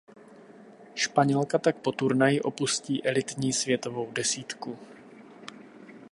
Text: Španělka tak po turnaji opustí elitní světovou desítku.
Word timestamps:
Španělka 0.95 1.57
tak 1.59 1.77
po 1.77 1.91
turnaji 1.91 2.41
opustí 2.41 3.05
elitní 3.05 3.53
světovou 3.53 4.11
desítku. 4.11 4.79